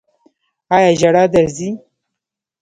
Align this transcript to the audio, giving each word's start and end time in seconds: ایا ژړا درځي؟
ایا 0.75 0.91
ژړا 0.99 1.23
درځي؟ 1.33 1.69